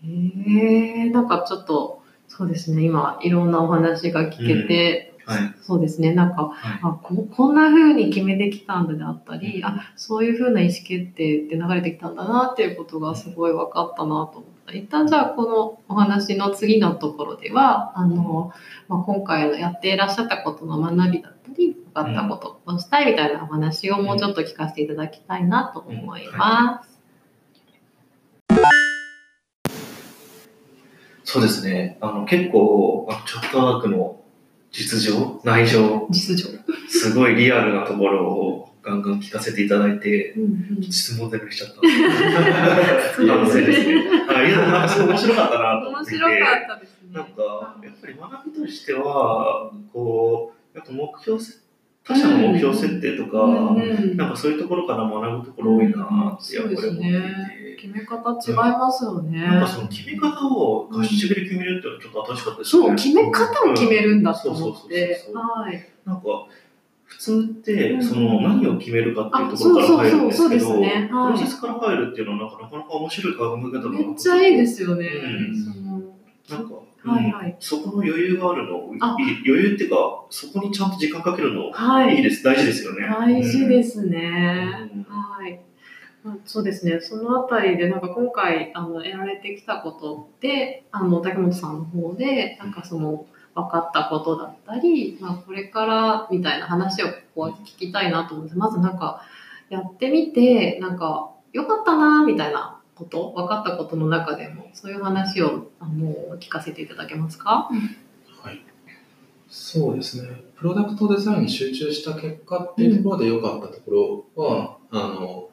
[0.03, 0.09] うん。
[0.09, 5.55] へえなんかちょっと、そうですね、今、いろんなお話が聞けて、はい。
[5.61, 6.79] そうですね、なんか、はい。
[6.83, 18.53] あここんな風に決めてきたんだであったり、あそういう風な意思決定って流れてきたんだなっていうことがすごい分かったなと思っ一旦じゃあこのお話の次のところでは、あの、
[18.87, 26.93] まあ、今回のやっていらっしゃったことの学びだったり、分かったことをしたいみたいなお話をもうちょっと聞かせていただきたいなと思います。
[31.25, 31.97] そうですね。
[32.01, 34.21] あの、結構、チャットワークの
[34.71, 36.49] 実情、内情、実情。
[36.87, 41.75] すごいリアルなところをガンガン聞かせていただいて、うんうん質問しちゃった。
[43.25, 43.95] 反省ですね。
[44.27, 46.25] はい、いや、なんかすごい面白かったなと思面っていて。
[46.25, 47.13] 白かったですね。
[47.13, 51.53] なんか、やっぱり学びとしては、こう、やっぱ目標せ、
[52.03, 59.39] 他者の目標設定とか、うんうんなんかそういうところから学ぶところ多いなってやっぱり思っていて、決め方違いますよね。
[59.39, 65.35] なんかその決め方を合宿で決めるっていうのはちょっと新しかったですそう、決め方を決めるんだと思そうそうそうってそう。
[65.35, 65.89] はい。
[66.05, 66.23] なんか、
[67.13, 71.07] 普通って、うんその何を決めるかっていうあ、ところから入るんですけど、そうそうですね。
[71.09, 71.31] プはい。
[71.33, 75.07] ロセスから入るっていうのはなんかなか面白い考え方だなめっちゃいいですよね。
[75.07, 76.01] うんその
[76.49, 77.55] なんか、はいはい。
[77.59, 83.07] そこの余裕があるの、余裕っていうか、そこにちゃんと時間かけるの、はいいいです、大事ですよね。
[83.07, 84.89] 大事ですすね。
[85.07, 85.59] はい。
[86.23, 86.99] まあそうですね。
[87.01, 98.57] そのあたりで、なんか今回、あの、得られてきたことって、あの、竹本さんの方で、なんかその、分かったことだったり、まあ、これからみたいな話をここは聞きたいなと思うんです。
[98.57, 99.21] まずなんか、
[99.69, 107.69] やってみて、なんか、良かったな、みたいなこと、分かったことの中でも、そういう話を、あの、聞かせていただけますか？
[108.43, 108.61] はい。
[109.49, 110.29] そうですね。
[110.55, 115.49] プロダクトデザインに集中した結果っていうところで良かったところは、あの、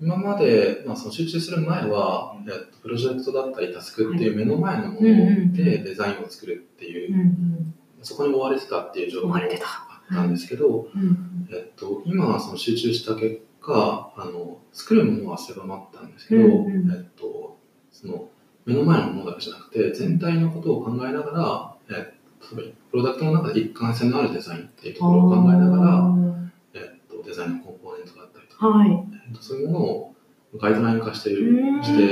[0.00, 7.74] 今まで、まあ、その集中する前は、えっと、プロジェクトだったりタスクっていう目の前のものうんうんでデザインを作るっていう、ん。
[8.02, 11.48] そこに追われてたっていう状況があったんですけど、うん。
[11.52, 17.58] えっと、今はその集中した結果、あの、作るものは狭まったんですけど、うんうんえっと、
[17.92, 18.28] その、
[18.64, 22.04] 目の前のものだけじゃなくて、全体のことを考えながら、えっ
[22.48, 26.14] と、プロダクトの中で一貫性のあるデザインっていうところを考えながら、
[26.74, 28.90] えっと、デザインのコンポーネントだったりとか、はい。
[29.30, 30.14] えっと、そういうものを
[30.56, 32.02] ガイドライン化してるうんして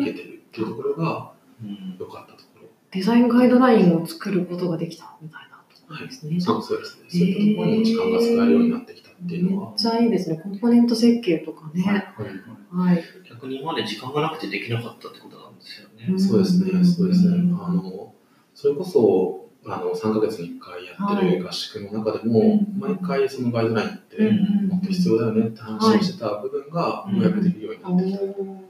[0.00, 2.68] いけてるっていうところがうん良かったところ。
[2.90, 6.40] デザインガイドラインを作ることができたみたいなところですね。
[6.40, 7.06] そうそうですね。
[7.10, 10.36] そういったところにも時間が使えるようになってきたっていうのはめっ、ちゃいいですね。
[10.36, 11.82] コンポーネント設計とかね。
[11.82, 13.02] はいはい。
[13.28, 16.06] 逆に今まで時間がなくてできなかったってことなんですよね。
[16.10, 17.36] うんそうですね、そうですね。
[17.36, 18.14] うんあの、
[18.54, 21.36] それこそ、あの、3ヶ月に1回やってはい。
[21.38, 22.78] る合宿の中でも、うん。
[22.78, 27.16] 毎回そのガイドラインって、うんもっと必要だよねって話をしてた部分が、はい。
[27.16, 28.42] ようやくできるようになってきた。
[28.42, 28.68] うん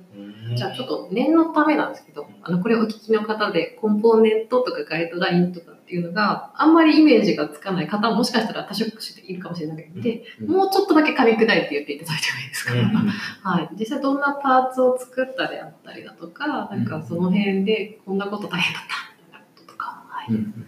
[0.57, 10.51] じゃあちょっと念のためなんですけど、あのこれをお聞きの方でコンポーネントとかガイドラインとかっていうのがあんまりイメージがつかない方ももしかしたら多職種でいるかもしれないので、うん。
[10.51, 12.81] もうちょっとだけ噛み砕いて言っていただいてもいいですか、うん。
[13.43, 18.89] はい、実際どんなパーツを作ったであったりだとか、なんかその辺でこんなこと大変だった
[19.27, 20.35] みたいなこととか、はい。
[20.35, 20.65] うん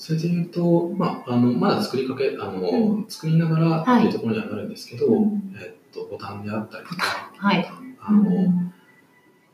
[0.00, 5.54] それで言うと、まあ、あのまだ作りかけあの、う作りながらっていうところにはなるんですけど、うん。
[5.54, 7.70] えっと、ボタンであったりとか、はい。
[8.00, 8.24] あの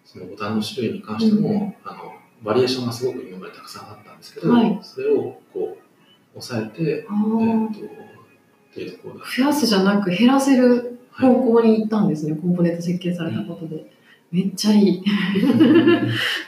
[0.04, 4.78] そのボタンの種類に関しても、あのバリエーションがすごく今までたくさんあったんですけど、はい。
[4.82, 13.95] それをこう抑えて、あえーっとっていうところだ増やすじゃなく減らせるはい方向に行ったんですね、コンポーネント設計されたことで。
[14.30, 15.04] めっちゃいい。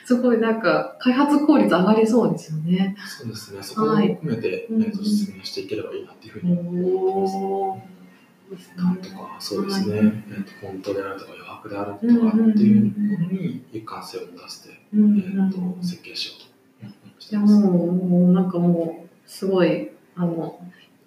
[0.04, 2.96] すごいなんか開発効率上がりそうですよね。
[3.06, 8.72] そうですね、そこも含めて、はいえっと実現していければいいなっていうふうに思ってます。
[8.76, 10.10] なんとか、そうですね、はえっ
[10.44, 16.48] とフォントであるとか余白であるとかっていうものに一貫性を持たせて、うんえっと設計しようと
[17.18, 17.54] しいやてます。
[17.58, 20.58] もう、もうなんかもう、すごい、あの、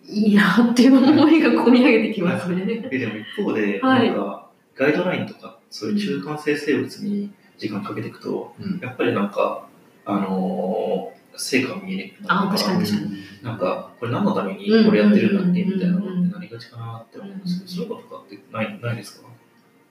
[0.07, 2.89] いいなっていう思いが込み上げてきますね。
[2.91, 8.79] えでも一方で、はいなんか、ガイドラインとか、そういう中間性生物に時間かけていくと、うん。
[8.79, 9.67] やっぱりなんか、
[10.05, 13.12] あのー成果が見えにくくなるあ確かに確かに。
[13.41, 19.29] なんか、これ何のためにうんこれやってるんだっけうんみたいなのってなりがちかなって思うんですけど、うんそういうこととかってないないですか？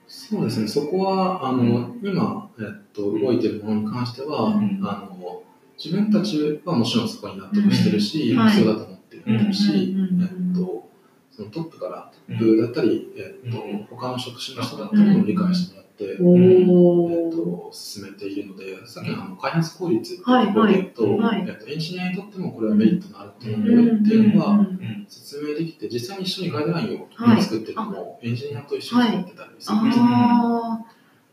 [0.07, 4.79] そうですね、そこはあの、今、えっと、動いているものに関しては、うん。
[4.83, 5.41] あの
[5.83, 10.21] 自分たちはもちろんそこに納得してるし、必要だと思ってるし、うん。
[10.21, 10.87] えっと、
[11.31, 17.31] そのトップから、トップだったり、えっとうん他の職種の人だったりも理解してもらって、おえっー。
[17.31, 30.03] と、進めているので、さっきのあの開発効率っていうところで言うと、はいはいえっと、エンジニアにとってもこれはメリットのあることなんだよっていうのがうん説明できて、実際に一緒にガイドラインをはい作ってるのも、エンジニアと一緒に作ってたりするんあですよ。
[30.05, 30.81] あ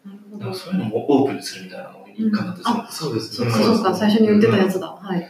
[0.07, 0.45] ー、なるほど。
[0.45, 3.35] なんかそういうのもオープンにするみたいなのにかかってそうです。
[3.35, 3.71] そうですそうね。
[3.71, 4.87] かそうか、最初に言ってたやつだ。
[4.89, 5.29] はい。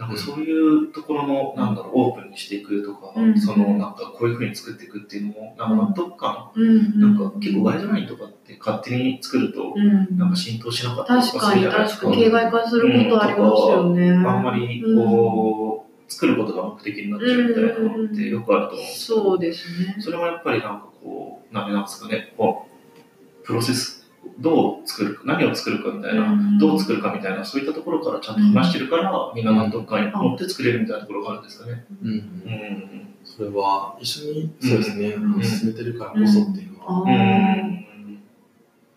[0.00, 3.38] なんかそういうところの、なんだろう、オープンにしていくとか、うん。
[3.38, 7.00] その、なんかこういうふうに作っていくっていうのも、なんか納得感、うん。
[7.00, 10.16] なんか結構ガイドラインとかって勝手に作ると、うん。
[10.16, 12.06] なんか浸透しなかったりとかす確かにるじゃないですか。
[12.06, 14.10] 確かに形骸化することありますよね。
[14.10, 19.22] あんまりこう、作ることが目的になっちゃうみたいなのってよくあると思うんですけど。
[19.22, 19.96] そうですね。
[19.98, 22.66] それもやっぱりなんかこう、なんですかね、こ
[23.42, 23.99] う、プロセス、
[24.40, 26.58] どう作るか、何を作るかみたいな、うん。
[26.58, 31.84] どう作るかみたいな、そういったところからちゃんと話してるから、みんな納得感を持って作れるみたいなところがあるんですかね。
[32.02, 32.10] うん。
[32.10, 33.14] うん。
[33.24, 37.86] それは一緒にそうですね、進めてるからこそっていうのはあうーん。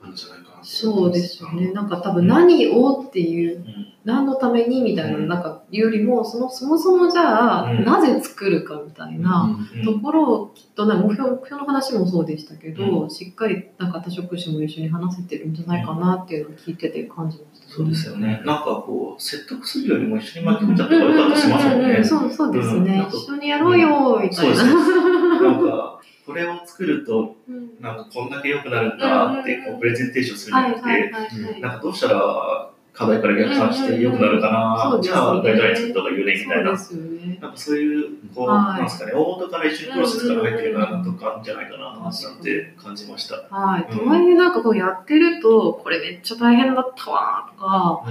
[0.01, 0.42] あるんじゃない
[0.75, 1.71] そうですよね。
[1.71, 9.55] なんか多分何をっていう、うん何のためにみたいな、うんなんかよりも、そのそもそもじゃあ、うんなぜ作るかみたいな。
[9.73, 18.41] うんところをきっとなんか目標目標の話もそうでしたけど、うしっかりなんか多職種も一緒に話せてるんじゃないかなっていうのを聞いてて感じました、そうですよね。
[18.45, 22.03] なんかこう、説得するよりも一緒に巻き込んじゃった方が良かったりしますもんね。
[22.03, 24.63] そうそうですね、一緒にやろうよみたいな。
[24.65, 25.92] なんか、
[26.25, 31.59] これを作ると、うんなんかこんだけ良くなるんだって、こう、プレゼンテーションするんじゃなくて。
[31.59, 36.71] なんかどうしたら課題から逆算して良くなるかな、うんうんうんじゃあガイドライン作った方がいいよねみたいな。
[36.71, 37.39] ね。
[37.41, 43.36] なんかそういう、こう、はいなんですかね、大元から一緒にプロセスから入ってるからなんとかじゃないかな、なんて感じました。
[43.49, 43.88] はい。
[43.91, 48.03] うんとはいえなんかこうやってると、これめっちゃ大変だったわとか、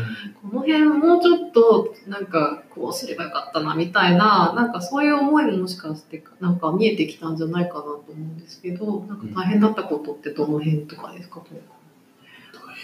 [0.43, 11.61] この辺もうちょっとなんかこうすればよかったなみたいな、なんかそういう思いももしかしてなんか見えてきたんじゃないかなと思うんですけど、なんか大変だったことってどの辺とかですか、大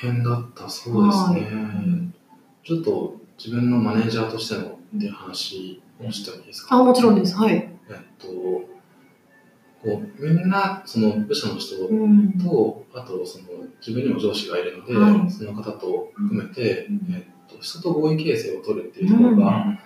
[0.01, 2.19] 変だったそうですね、はい
[2.65, 7.35] ちょっと自分のマネージャーとしてのっていう話をしてもいいですか、あ、もちろんです。
[7.35, 7.55] はい。
[7.55, 12.33] えっとこうみんなその部署の人うん。
[12.33, 13.45] とあとその
[13.81, 19.79] 自分にも上司がいるので、はいその方と含めて、うんえっと、人と合意形成を取るっていうところが、うん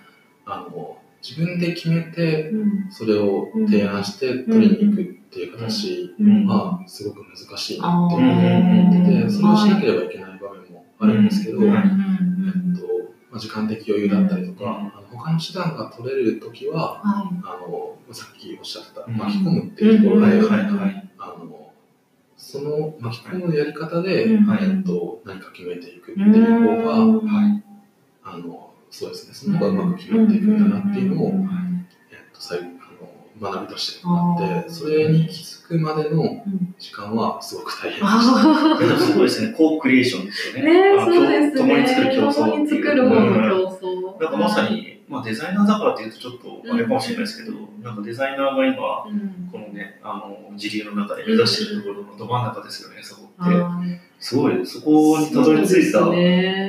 [0.45, 2.91] あの自分で決めてうん。
[2.91, 6.45] それを提案して取りに行くっていう形うん。
[6.45, 9.23] がすごく難しいなあって思ってー。
[9.25, 12.83] てそれをしなければいけない場面もあるんですけど、うんえっうんと
[13.31, 19.17] まあ、時間的余裕だったりとか、うんあの他の手段が取れるときははあのさっきおっしゃってたうん。
[19.17, 19.87] 巻き込むってい。
[19.87, 21.71] いうところで、うんはいはいあの
[22.35, 24.57] その巻き込むやり方で、うん。
[24.59, 27.25] えっと、何か決めていくっていう方が、うん。
[27.25, 27.63] はい、
[28.23, 29.33] あのそうですね。
[29.33, 32.69] その方がうまく決まっていくんだなっていうのを、うんえっと、最あの
[33.41, 38.07] 学びとしてあってそれに気づくまでのうん時間はすごく大変でした。
[38.07, 40.95] あでもすごいですね、コークリエーションですよーね。
[40.95, 41.57] ねそうですね。
[41.57, 42.33] 共に作る競争。
[42.33, 43.17] 共に作るの競
[43.67, 44.21] 争。
[44.21, 49.49] なんかまさに、まあ、デザイナーだからっていうとちょっとあれかもしれないですけど、なんかデザイナーが今、うん。
[49.51, 53.55] このね、あの、時流の中で目指しているところのど真ん中ですよね、そこって。
[53.55, 55.99] はいすごい、そこにたどり着いた。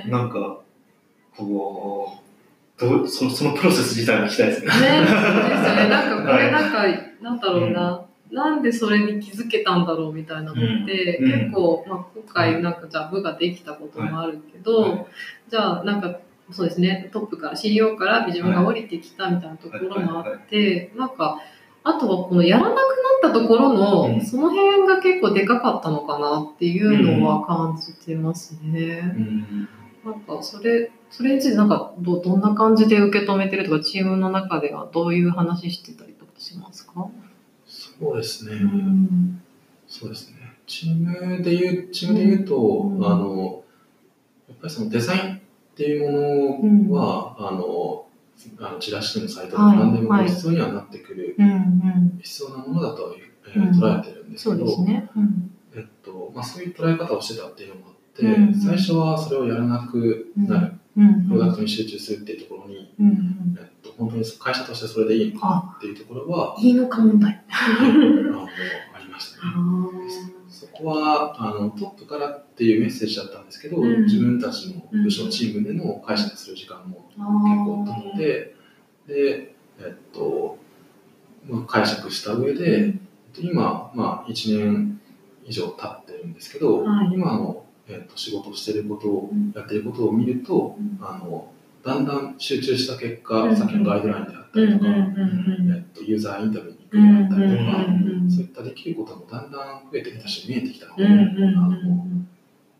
[0.08, 0.58] なんか、
[1.36, 2.23] こう、
[2.78, 4.66] どうそのそのプロセス自体も聞きたいですね。
[4.66, 5.88] ね、そうですよね。
[5.88, 6.46] なんかこはい。
[6.46, 6.82] れなんか、
[7.22, 8.04] なんだろうな。
[8.32, 11.30] なんでそれに気づけたんだろうみたいなのって、うん。
[11.30, 14.90] 結構、まあ、今回なんかじゃあ部ができたこともあるけど、はい。
[14.90, 15.06] は
[15.48, 16.18] じゃあなんか
[16.50, 17.10] そうですね。
[17.12, 21.38] トップから CEO からビジョンが降りてきたみたいなところもあって、なんか
[21.84, 22.74] あとはこのやらなく
[23.22, 24.20] なったところの、うん。
[24.20, 29.14] その辺が結構でかかったのかなっていうのは感じてますね。
[29.16, 29.68] うん
[30.04, 37.08] なんかそれ、それについてなんかどどんな感じで受け止めてるとか、チームの中ではどういう話してたりとかしますか？
[37.66, 39.42] そうですね、うん。
[39.86, 40.36] そうですね。
[40.66, 43.64] チームで言う、チームで言うと、うんあの、
[44.48, 45.40] やっぱりそのデザインっ
[45.76, 48.06] ていうものは、あの、
[48.60, 52.20] あのチラシでもサイトでもはい何でもはい必要にはなってくる、うんうん。
[52.22, 53.16] 必要なものだと、
[53.54, 55.08] えうんー捉えてるんですそうけど、ですね。
[55.16, 55.50] うん。
[55.74, 61.28] えっとまあ、そういう捉え方をしてたっていうのもあって、うん最初はそれをやらなくなる、うん。
[61.28, 63.58] プロダクトに集中するっていうところに、うんうん。
[63.58, 67.44] えっと、本当に会社としてそれでいいのかあ、っていうところは、いいのか問題。
[67.50, 69.52] ありましたね。
[69.56, 77.22] あそこはあのトップからっていうメッセージだったんですけど、うん自分たちの部署、チームでの会社でする時間もあ。
[77.42, 78.54] 結構あったので、
[79.08, 80.58] で、えっと、
[81.48, 82.94] まあ、解釈した上で、
[83.38, 85.00] 今、まあ、1年
[85.44, 90.98] 以上経ってるんですけど、はい今の、えっと、仕事をしていることを、うんやっていることを見ると、うん。
[91.00, 91.50] あの
[91.84, 93.56] だんだん集中した結果、うん。
[93.56, 97.90] さっきのガイドラインであったりとか、うんえっと、ユーザーインタビューに行くようになったりとか、う
[98.26, 102.28] んそういったできることもだんだん増えてきたし、見えてきたので、あのうん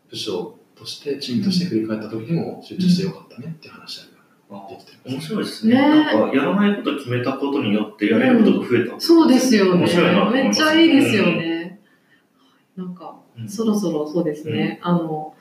[0.09, 4.15] 部署として、チームとして振り返った時でも集中してよかったねっていう話が
[4.51, 5.19] あできて面。
[5.19, 5.75] 白いですね。
[5.75, 5.81] ね。
[5.81, 8.99] なんか、やらないことを決めたことによって、やれることが増えた。
[8.99, 9.79] そうですよね。
[9.79, 10.21] 面白いな。
[10.21, 11.79] と思いめっちゃいいですよね。
[12.75, 13.49] なんか、うん。
[13.49, 15.35] そろそろそうですね、あの、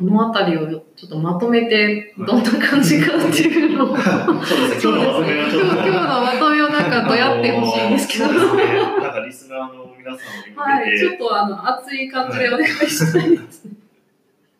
[0.00, 8.32] このあたりをちょっとまとめて、どんな感じかっていうのを、 そうですね、今日のまとめをなんかどうやってほしいんですけど。
[8.32, 13.74] なんかリスナーの皆さんに向けて、はい、ちょっとあの熱い感じでお願いしたいですね。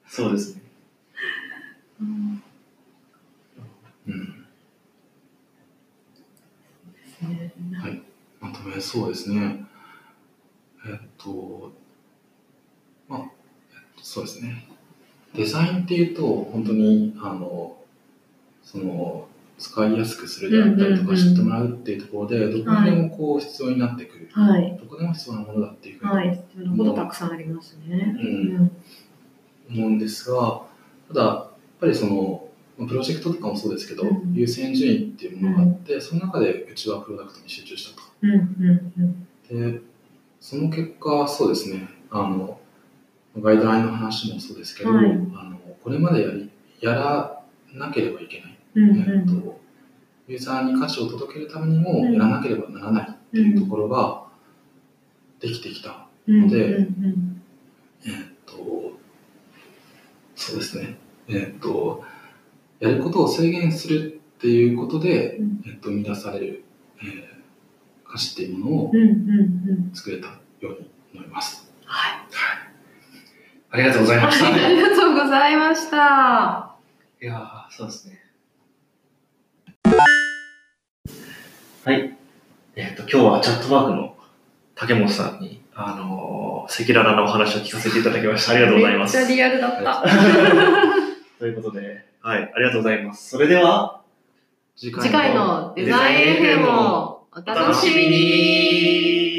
[0.06, 0.62] そうですね。
[2.02, 2.42] うん。
[4.08, 4.46] うん。
[7.22, 8.02] ね
[8.40, 9.64] まとめそうですね。
[10.86, 11.72] えっと、
[14.02, 14.66] そうですね。
[15.34, 17.76] デザインっていうと、本当に、あの、
[18.62, 19.28] その、
[19.58, 24.28] 使いやすくするであったりとか知ってもらうっていうところで、どこにでもこう必要になってくる。
[24.32, 24.78] はい。
[24.80, 26.44] どこでも必要なものだっていうふうにはい。
[26.54, 28.16] そんなことたくさんありますね。
[28.18, 28.70] うんうん
[29.72, 30.62] 思うんですが、
[31.08, 38.08] ただ、やっぱりその、まあプロジェクトとかもそうですけど、うん優先順位っていうものがあって、その中でうちはプロダクトに集中したと。
[38.22, 39.26] うんうんうん
[39.72, 39.80] で、
[40.40, 42.59] その結果、そうですね、あの、
[43.38, 45.06] ガイドラインの話もそうですけど、はい。
[45.06, 45.10] あ
[45.44, 46.50] のこれまでやり
[46.80, 47.42] やら
[47.74, 49.60] なければいけない、うんえっと、
[50.26, 52.12] ユーザーに価値を届けるためにもうん。
[52.12, 54.24] やらなければならないっていうところが
[55.40, 56.06] できてきた。
[56.26, 57.42] うんでうんうん。
[58.04, 58.12] えっ
[58.46, 58.92] と、
[60.34, 60.96] そうですね、
[61.28, 62.04] えっと、
[62.80, 65.62] やることを制限するっていうことで、うん。
[65.66, 66.64] えっと、生み出される、
[67.02, 67.40] えー
[68.12, 69.90] 価値っていうものをうんうんうん。
[69.94, 71.72] 作れたように思います。
[71.84, 72.18] はい。
[73.72, 74.52] ありがとうございました。
[74.52, 76.74] ありがとうございました。
[77.22, 78.20] いやー、そうですね。
[81.84, 82.16] はい。
[82.74, 84.16] えっ、と、今日はチャットワークの
[84.74, 88.52] 竹本さんに、あのー、赤裸々なお話を聞かせていただきました。
[88.52, 89.16] ありがとうございます。
[89.16, 90.02] めっちゃリアルだった。
[91.38, 93.30] ということで、はい、ありがとうございます。
[93.30, 94.00] それでは、
[94.76, 99.29] 次次回のデザイン FM をお楽しみに